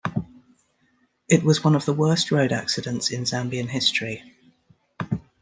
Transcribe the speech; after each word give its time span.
It 1.29 1.43
was 1.43 1.63
one 1.63 1.75
of 1.75 1.85
the 1.85 1.93
worst 1.93 2.31
road 2.31 2.51
accidents 2.51 3.11
in 3.11 3.21
Zambian 3.21 3.67
history. 3.69 4.23